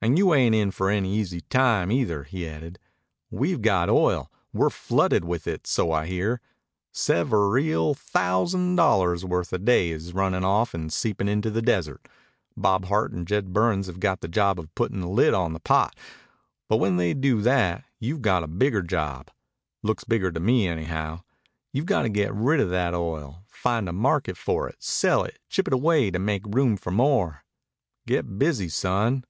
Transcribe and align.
"And 0.00 0.16
you 0.16 0.32
ain't 0.32 0.54
in 0.54 0.70
for 0.70 0.90
any 0.90 1.12
easy 1.16 1.40
time 1.40 1.90
either," 1.90 2.22
he 2.22 2.46
added. 2.46 2.78
"We've 3.32 3.60
got 3.60 3.90
oil. 3.90 4.30
We're 4.52 4.70
flooded 4.70 5.24
with 5.24 5.48
it, 5.48 5.66
so 5.66 5.90
I 5.90 6.06
hear. 6.06 6.40
Seve 6.94 7.32
re 7.32 7.72
al 7.74 7.94
thousand 7.94 8.76
dollars' 8.76 9.24
worth 9.24 9.52
a 9.52 9.58
day 9.58 9.90
is 9.90 10.14
runnin' 10.14 10.44
off 10.44 10.72
and 10.72 10.92
seepin' 10.92 11.28
into 11.28 11.50
the 11.50 11.62
desert. 11.62 12.06
Bob 12.56 12.84
Hart 12.84 13.10
and 13.10 13.26
Jed 13.26 13.52
Burns 13.52 13.88
have 13.88 13.98
got 13.98 14.20
the 14.20 14.28
job 14.28 14.60
of 14.60 14.72
puttin' 14.76 15.00
the 15.00 15.08
lid 15.08 15.34
on 15.34 15.52
the 15.52 15.58
pot, 15.58 15.98
but 16.68 16.76
when 16.76 16.96
they 16.96 17.12
do 17.12 17.42
that 17.42 17.82
you've 17.98 18.22
got 18.22 18.44
a 18.44 18.46
bigger 18.46 18.82
job. 18.82 19.32
Looks 19.82 20.04
bigger 20.04 20.30
to 20.30 20.38
me, 20.38 20.68
anyhow. 20.68 21.24
You've 21.72 21.86
got 21.86 22.02
to 22.02 22.08
get 22.08 22.32
rid 22.32 22.60
of 22.60 22.70
that 22.70 22.94
oil 22.94 23.42
find 23.48 23.88
a 23.88 23.92
market 23.92 24.36
for 24.36 24.68
it, 24.68 24.76
sell 24.78 25.24
it, 25.24 25.40
ship 25.48 25.66
it 25.66 25.74
away 25.74 26.12
to 26.12 26.20
make 26.20 26.46
room 26.46 26.76
for 26.76 26.92
more. 26.92 27.42
Get 28.06 28.38
busy, 28.38 28.68
son." 28.68 29.24